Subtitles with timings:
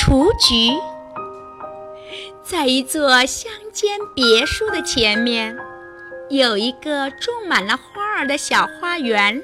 [0.00, 0.72] 雏菊。
[2.42, 5.54] 在一座乡间别墅的前面，
[6.30, 9.42] 有一个种满了花儿的小花园，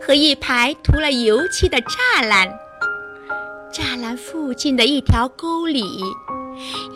[0.00, 2.48] 和一排涂了油漆的栅栏。
[3.70, 5.84] 栅栏附近的一条沟里，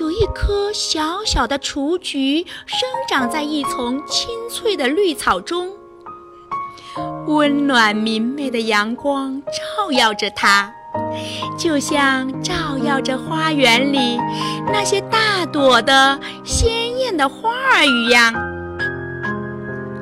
[0.00, 5.70] 有一棵小小的雏菊，生长在一丛青翠的绿草中。
[7.26, 10.72] 温暖明媚的阳光照耀着它，
[11.58, 14.18] 就像照耀着花园里
[14.72, 18.32] 那些大朵的鲜艳的花儿一样。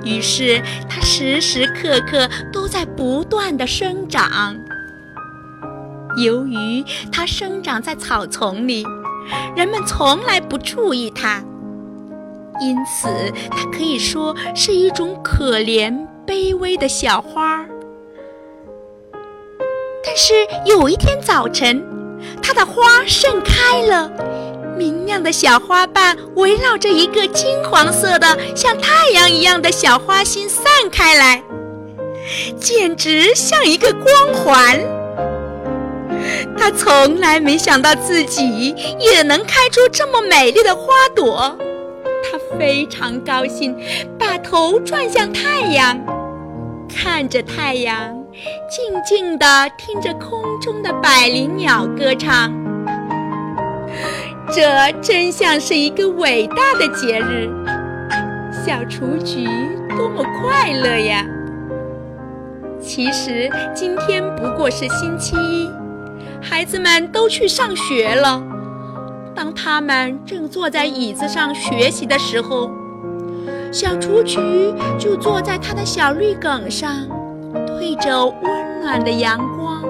[0.04, 4.56] 于是，它时时刻刻都在不断的生长。
[6.16, 8.84] 由于它生长在草丛里，
[9.56, 11.42] 人们从来不注意它，
[12.60, 13.08] 因此
[13.50, 16.06] 它可以说是一种可怜。
[16.24, 17.68] 卑微的小花儿，
[20.14, 20.34] 但是
[20.66, 21.82] 有一天早晨，
[22.42, 24.12] 它的花盛开了，
[24.76, 31.42] 明亮的小花瓣围绕着一个金黄色的像太阳一样的小花心散开来，
[32.60, 34.78] 简直像一个光环。
[36.58, 41.56] 他从来没想到自己也能开出这么美丽的花朵。
[42.30, 43.74] 他非常高兴，
[44.18, 45.98] 把头转向太阳，
[46.94, 48.21] 看着太阳，
[48.68, 52.52] 静静地听着空中的百灵鸟歌唱。
[54.54, 57.48] 这真像是一个伟大的节日，
[58.64, 59.46] 小雏菊
[59.96, 61.24] 多么快乐呀！
[62.80, 65.70] 其实今天不过是星期一，
[66.42, 68.42] 孩子们都去上学了。
[69.34, 72.70] 当他们正坐在椅子上学习的时候，
[73.70, 74.38] 小雏菊
[74.98, 77.06] 就坐在它的小绿梗上，
[77.82, 79.82] 对着温暖的阳光，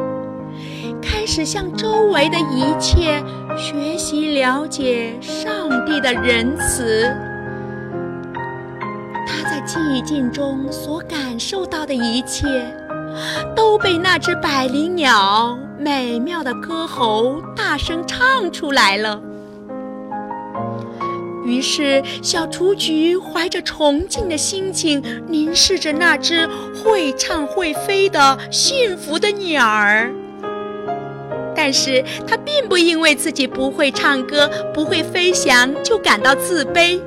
[1.02, 3.22] 开始向周围的一切
[3.54, 7.14] 学习了解上帝的仁慈。
[9.26, 12.46] 他在寂静中所感受到的一切，
[13.54, 19.20] 都被那只百灵鸟美妙的歌喉大声唱出来了。
[21.44, 30.12] 于是，小雏菊怀着崇敬的心情，凝视着那只会唱会飞的幸福的鸟儿。
[31.54, 37.00] 但是，它并不因为自己不会唱歌、不会飞翔就感到自卑。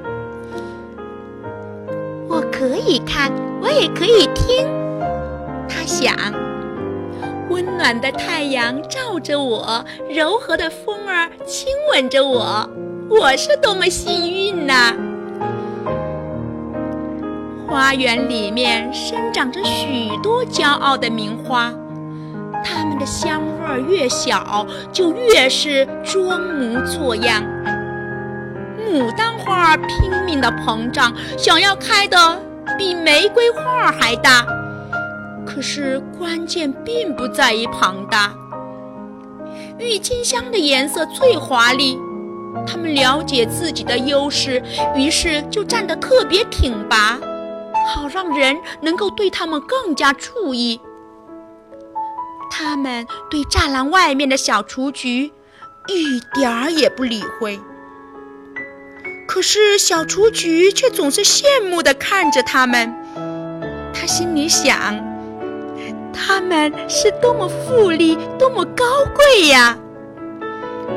[2.28, 3.32] 我可以看，
[3.62, 4.68] 我也可以听，
[5.68, 6.14] 他想。
[7.50, 12.70] 温暖的太阳照着我，柔和的风儿亲吻着我。
[13.08, 14.94] 我是多么幸运呐！
[17.68, 21.72] 花园里面生长着许多骄傲的名花，
[22.64, 27.44] 它们的香味越小，就越是装模作样。
[28.92, 32.42] 牡丹花拼命的膨胀，想要开的
[32.78, 34.46] 比玫瑰花还大。
[35.46, 38.34] 可是关键并不在于庞大。
[39.78, 42.00] 郁金香的颜色最华丽。
[42.68, 44.62] 他们了解自己的优势，
[44.96, 47.20] 于是就站得特别挺拔，
[47.88, 50.80] 好让人能够对他们更加注意。
[52.52, 55.32] 他们对栅栏外面的小雏菊
[55.88, 57.60] 一点儿也不理会，
[59.28, 62.96] 可是小雏菊却总是羡慕地看着他们。
[63.94, 64.96] 他心里想：
[66.14, 69.78] 他们是多么富丽，多么高贵呀！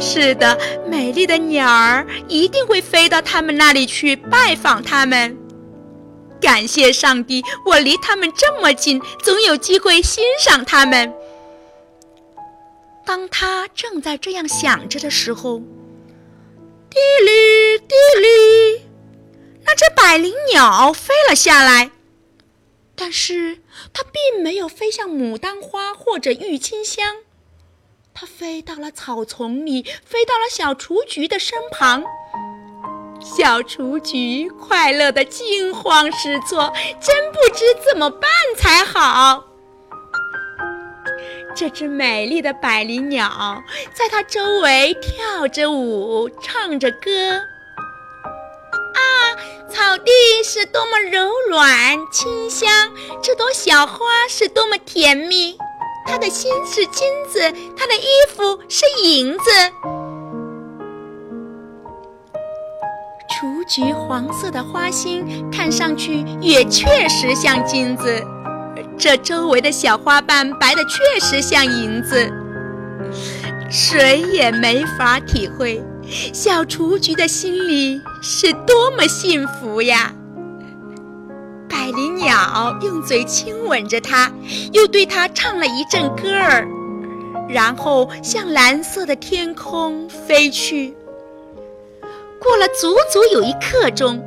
[0.00, 5.36] 是的，美丽的鸟儿一定会飞到他们那里去拜访他们。
[6.40, 11.12] 感谢上帝，我离他们这么近，总有机会欣赏他们。
[13.04, 15.58] 当他正在这样想着的时候，
[16.88, 18.82] 嘀哩嘀哩，
[19.64, 21.90] 那只百灵鸟飞了下来，
[22.94, 23.58] 但是
[23.92, 27.16] 它并没有飞向牡丹花或者郁金香。
[28.20, 32.02] 它飞到了草丛里，飞到了小雏菊的身旁。
[33.20, 39.44] 小雏菊快乐的惊慌失措，真不知怎么办才好。
[41.54, 43.62] 这只美丽的百灵鸟
[43.94, 47.36] 在它周围跳着舞，唱着歌。
[48.94, 49.00] 啊，
[49.70, 50.10] 草地
[50.42, 52.92] 是多么柔软清香，
[53.22, 55.56] 这朵小花是多么甜蜜。
[56.08, 57.38] 他的心是金子，
[57.76, 59.50] 他的衣服是银子。
[63.30, 68.24] 雏菊黄色的花心看上去也确实像金子，
[68.98, 72.32] 这周围的小花瓣白的确实像银子。
[73.70, 75.84] 谁也没法体会
[76.32, 80.14] 小雏菊的心里是多么幸福呀！
[81.88, 84.30] 百灵鸟用嘴亲吻着它，
[84.74, 86.68] 又对它唱了一阵歌儿，
[87.48, 90.94] 然后向蓝色的天空飞去。
[92.38, 94.22] 过了足足有一刻钟，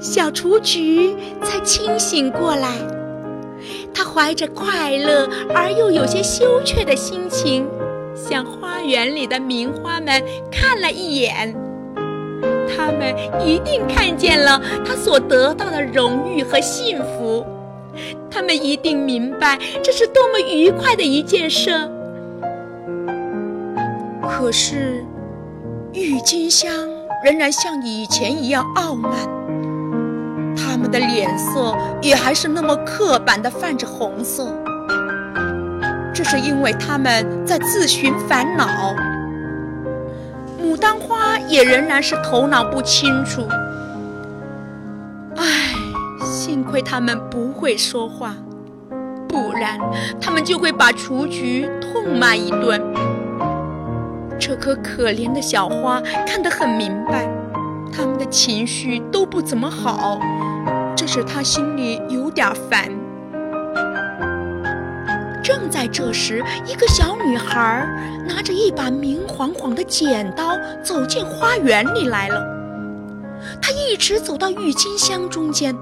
[0.00, 2.72] 小雏菊才清醒过来。
[3.94, 7.64] 它怀着快乐而又有些羞怯的心情，
[8.16, 10.20] 向花园里的名花们
[10.50, 11.54] 看了一眼。
[12.76, 13.14] 他们
[13.46, 17.44] 一定看见了他所得到的荣誉和幸福，
[18.30, 21.70] 他们一定明白这是多么愉快的一件事。
[24.22, 25.04] 可是，
[25.92, 26.70] 郁金香
[27.24, 29.12] 仍然像以前一样傲慢，
[30.56, 34.52] 他们的脸色也还是那么刻板地泛着红色。
[36.12, 38.94] 这是因为他们在自寻烦恼。
[40.74, 43.46] 牡丹花也仍然是头脑不清楚。
[45.36, 45.72] 唉，
[46.20, 48.34] 幸亏他们不会说话，
[49.28, 49.78] 不然
[50.20, 52.82] 他们就会把雏菊痛骂一顿。
[54.36, 57.28] 这颗可怜的小花看得很明白，
[57.92, 60.18] 他们的情绪都不怎么好，
[60.96, 62.90] 这使他心里有点烦。
[65.44, 67.86] 正在这时，一个小女孩
[68.26, 72.42] 拿着一把明晃晃的剪刀走进花园里来了。
[73.60, 75.76] 她一直走到郁金香中间，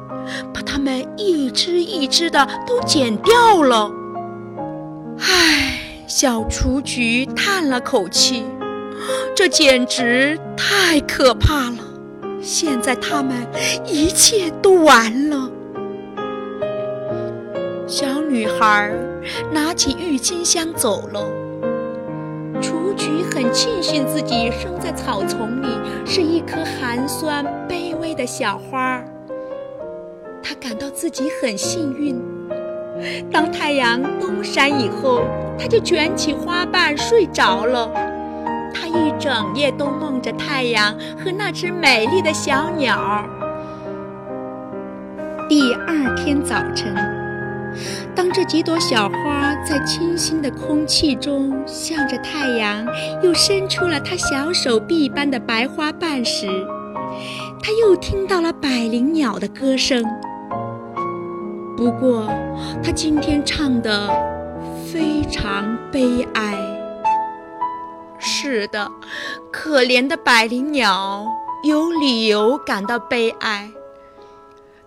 [0.53, 3.89] 把它们一只一只的都剪掉了。
[5.21, 5.79] 唉，
[6.09, 8.43] 小雏菊叹了口气
[9.37, 11.79] ：“这简直太可怕了！
[12.43, 13.47] 现在它们
[13.87, 15.49] 一切都完了。”
[17.93, 18.91] 小女孩
[19.53, 21.27] 拿起郁金香走了。
[22.59, 25.67] 雏菊很庆幸自己生在草丛里，
[26.07, 28.99] 是一颗寒酸卑微的小花。
[30.43, 32.19] 她感到自己很幸运。
[33.31, 35.21] 当太阳东山以后，
[35.59, 37.91] 她就卷起花瓣睡着了。
[38.73, 43.23] 她一整夜都梦着太阳和那只美丽的小鸟。
[45.47, 46.57] 第二天早
[48.45, 52.87] 几朵小花在清新的空气中向着太阳，
[53.23, 56.47] 又伸出了它小手臂般的白花瓣时，
[57.63, 60.05] 他又听到了百灵鸟的歌声。
[61.77, 62.29] 不过，
[62.83, 64.09] 他今天唱的
[64.93, 66.57] 非常悲哀。
[68.19, 68.91] 是的，
[69.51, 71.27] 可怜的百灵鸟
[71.65, 73.71] 有理由感到悲哀。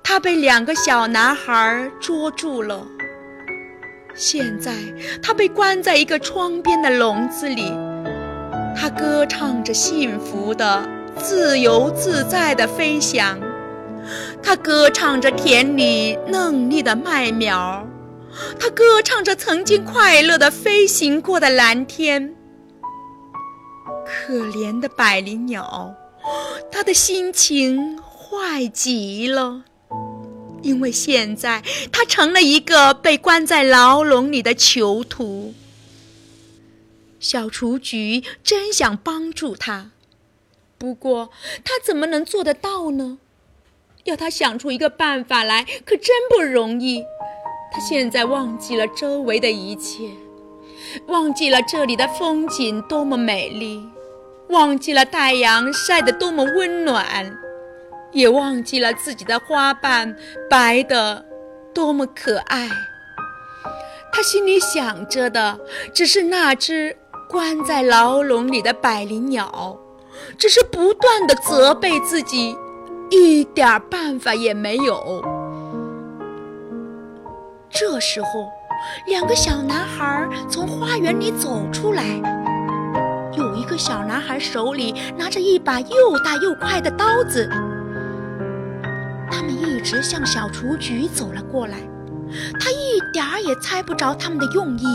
[0.03, 2.85] 它被两个小男孩捉住了。
[4.15, 4.73] 现在，
[5.21, 7.71] 它被关在一个窗边的笼子里。
[8.75, 13.37] 它歌唱着幸福的、自由自在的飞翔。
[14.41, 17.85] 它歌唱着田里嫩绿的麦苗。
[18.59, 22.33] 它歌唱着曾经快乐的飞行过的蓝天。
[24.05, 25.93] 可怜的百灵鸟，
[26.71, 29.63] 它的心情坏极了。
[30.65, 35.53] 因为现在他成了一个被关在牢笼里的囚徒。
[37.19, 39.91] 小雏菊真想帮助他，
[40.79, 41.29] 不过
[41.63, 43.19] 他怎么能做得到呢？
[44.05, 47.03] 要他想出一个办法来，可真不容易。
[47.71, 50.09] 他现在忘记了周围的一切，
[51.07, 53.83] 忘记了这里的风景多么美丽，
[54.49, 57.37] 忘记了太阳晒得多么温暖。
[58.15, 60.15] 也忘记了自己的花瓣
[60.49, 61.23] 白的
[61.73, 62.67] 多么可爱。
[64.11, 65.59] 他心里想着的
[65.93, 66.95] 只是那只
[67.29, 69.77] 关在牢笼里的百灵鸟，
[70.37, 72.57] 只是不断的责备自己，
[73.09, 75.21] 一点办法也没有。
[77.69, 78.49] 这时候，
[79.07, 82.03] 两个小男孩从花园里走出来，
[83.33, 87.49] 有一个小男孩手里拿着一把又大又快的刀子。
[89.35, 91.79] 他们一直向小雏菊走了过来，
[92.57, 94.85] 他一点儿也猜不着他们的用意。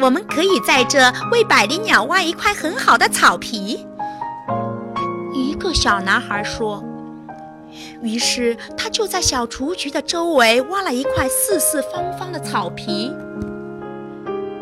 [0.00, 3.86] 我们可以在这为百灵鸟挖一块很好的草皮。
[5.32, 6.82] 一个小男孩说。
[8.02, 13.14] 于是他就在小雏菊的周围挖了一块四四方方的草皮。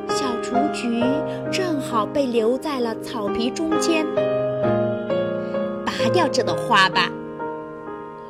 [0.09, 1.03] 小雏菊
[1.51, 4.05] 正好被留在了草皮中间。
[5.87, 7.09] 拔掉这朵花吧。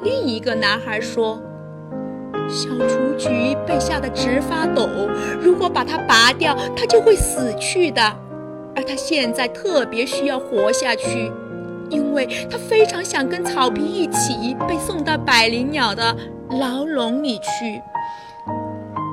[0.03, 1.41] 另一个男孩说
[2.49, 4.89] ：“小雏菊被吓得直发抖，
[5.41, 8.01] 如果把它拔掉，它就会死去的。”
[8.77, 11.33] 而它现在特别需要活下去，
[11.91, 16.17] 因为它非常想跟草皮一起被送到百灵鸟的
[16.51, 17.83] 牢笼里去。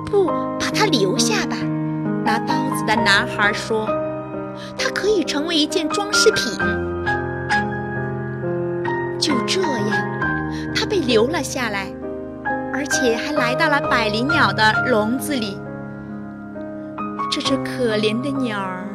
[0.06, 0.28] 不，
[0.60, 1.58] 把它留下吧。
[2.24, 3.88] 拿刀子的男孩说
[4.78, 6.54] ：“它可以成为一件装饰品。”
[9.18, 10.15] 就这样，
[10.86, 11.88] 被留了下来，
[12.74, 15.58] 而且还来到了百灵鸟的笼子里。
[17.32, 18.88] 这只可怜的鸟儿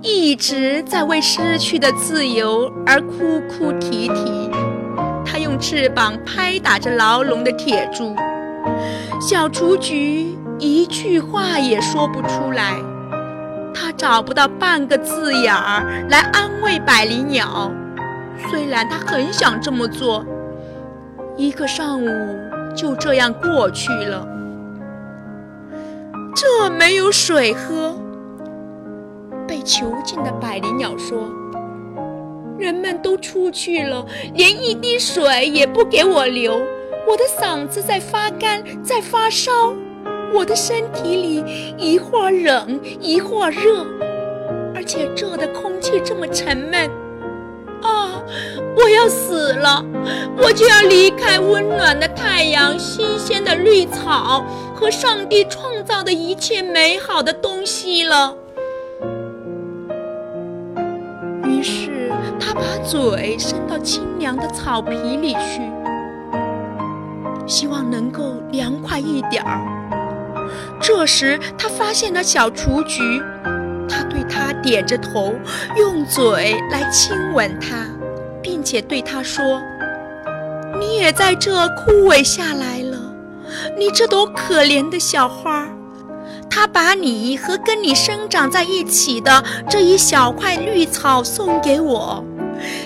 [0.00, 4.50] 一直在为失去的自由而哭哭啼啼，
[5.26, 8.14] 它用翅膀拍打着牢笼的铁柱。
[9.20, 12.74] 小雏菊一句话也说不出来，
[13.74, 17.70] 它找不到半个字眼儿来安慰百灵鸟。
[18.48, 20.24] 虽然它很想这么做，
[21.38, 22.08] 一个上午
[22.74, 24.26] 就这样过去了。
[26.34, 27.96] 这没有水喝，
[29.46, 31.30] 被囚禁的百灵鸟说
[32.58, 34.04] ：“人们都出去了，
[34.34, 36.54] 连一滴水也不给我留。
[37.06, 39.52] 我的嗓子在发干，在发烧，
[40.34, 41.44] 我的身体里
[41.78, 43.86] 一会儿冷，一会儿热，
[44.74, 46.90] 而且这的空气这么沉闷。”
[48.80, 49.84] 我要死了，
[50.36, 54.44] 我就要离开温暖的太阳、新鲜的绿草
[54.74, 58.34] 和上帝创造的一切美好的东西了。
[61.44, 65.60] 于是他把嘴伸到清凉的草皮里去，
[67.46, 69.60] 希望能够凉快一点儿。
[70.80, 73.20] 这时他发现了小雏菊。
[73.90, 75.32] 他对他点着头，
[75.76, 77.86] 用嘴来亲吻它，
[78.48, 79.60] 并且对他说
[80.80, 82.98] ：“你也在这枯萎下来了，
[83.76, 85.68] 你这朵可怜的小花。
[86.48, 92.24] 他把你和跟你生长在一起的这一小块绿草送给我，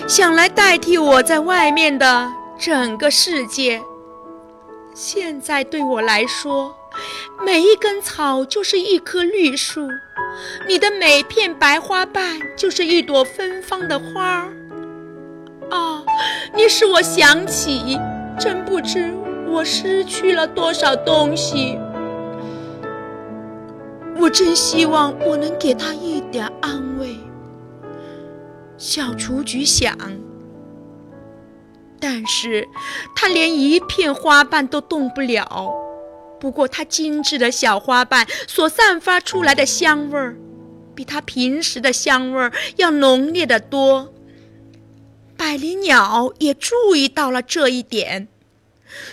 [0.05, 2.29] 想来代替我在外面的
[2.59, 3.81] 整个世界。
[4.93, 6.75] 现在对我来说，
[7.45, 9.87] 每一根草就是一棵绿树。”
[10.67, 14.51] 你的每片白花瓣就是一朵芬芳的花儿，
[15.73, 16.03] 啊！
[16.55, 17.99] 你使我想起，
[18.39, 19.11] 真不知
[19.47, 21.79] 我失去了多少东西。
[24.17, 27.17] 我真希望我能给他一点安慰。
[28.77, 29.97] 小雏菊想，
[31.99, 32.67] 但是
[33.15, 35.73] 它连一片花瓣都动不了。
[36.39, 40.35] 不过，它精致的小花瓣所散发出来的香味儿，
[40.93, 44.13] 比它平时的香味儿要浓烈得多。
[45.43, 48.29] 百灵鸟也注意到了这一点，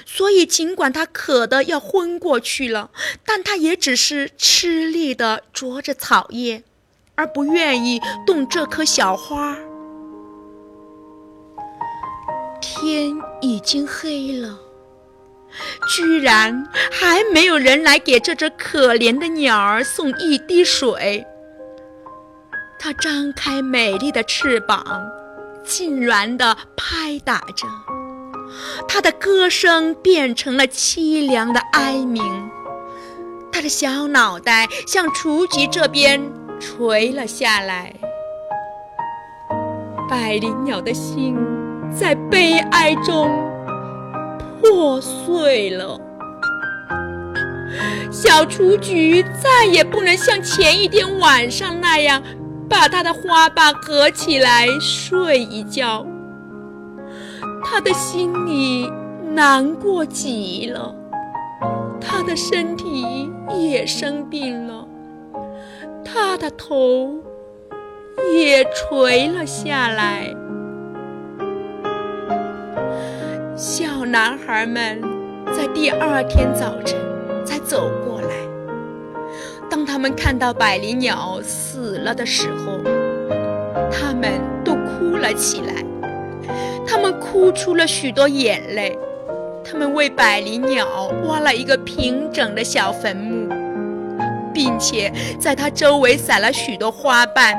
[0.06, 2.92] 所以尽管它渴得要昏过去了，
[3.26, 6.62] 但它也只是吃力地啄着草叶，
[7.16, 9.56] 而不愿意动这颗小花。
[12.60, 14.56] 天已经黑了。
[15.96, 21.26] 居然还没有人来给这只可怜的鸟儿送一滴水。
[22.78, 25.10] 它张开美丽的翅膀，
[25.64, 27.66] 痉挛地拍打着，
[28.88, 32.22] 它的歌声变成了凄凉的哀鸣。
[33.52, 36.20] 它的小脑袋向雏菊这边
[36.58, 37.94] 垂了下来。
[40.08, 41.36] 百灵鸟的心
[41.94, 43.28] 在悲哀中。
[44.62, 45.98] 破碎了，
[48.10, 52.22] 小雏菊再也不能像前一天晚上那样
[52.70, 56.06] 把他的花瓣合起来睡一觉。
[57.64, 58.88] 他的心里
[59.34, 60.94] 难过极了，
[62.00, 64.86] 他的身体也生病了，
[66.04, 67.18] 他的头
[68.34, 70.32] 也垂了下来。
[73.56, 75.02] 小男孩们
[75.54, 76.96] 在第二天早晨
[77.44, 78.19] 才走过。
[79.70, 82.78] 当他们看到百灵鸟死了的时候，
[83.90, 85.74] 他们都哭了起来。
[86.86, 88.98] 他们哭出了许多眼泪。
[89.64, 90.86] 他们为百灵鸟
[91.28, 93.48] 挖了一个平整的小坟墓，
[94.52, 97.56] 并且在它周围撒了许多花瓣。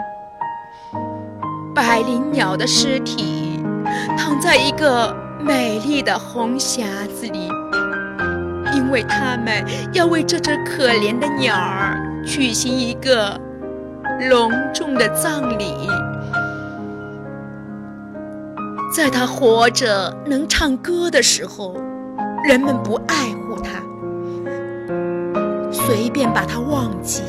[1.73, 3.63] 百灵鸟的尸体
[4.17, 5.15] 躺在一个。
[5.43, 7.49] 美丽的红匣子里，
[8.75, 13.39] 因为他们要为这只可怜的鸟儿举行一个
[14.29, 15.87] 隆重的葬礼。
[18.95, 21.75] 在他活着能唱歌的时候，
[22.47, 23.81] 人们不爱护他，
[25.71, 27.23] 随便把他忘记。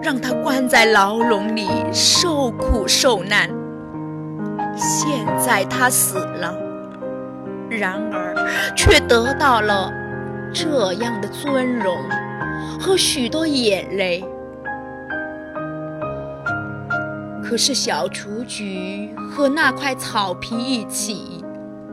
[0.00, 3.50] 让他关在牢笼里受苦受难。
[4.76, 6.54] 现在他死了，
[7.68, 9.92] 然而却得到了
[10.54, 11.96] 这样的尊荣
[12.80, 14.24] 和许多眼泪。
[17.42, 21.42] 可是小雏菊和那块草皮一起，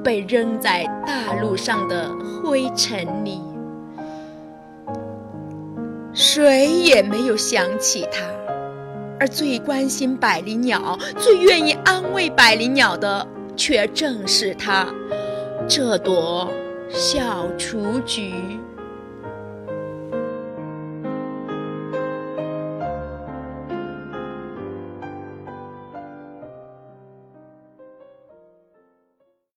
[0.04, 2.10] 被扔在大路上的
[2.44, 3.40] 灰尘里，
[6.14, 8.22] 谁也没有想起它。
[9.18, 14.86] 而最关心百灵鸟、最愿意安慰百灵鸟的，却正是它，
[15.70, 16.52] 这朵
[16.90, 18.34] 小雏菊。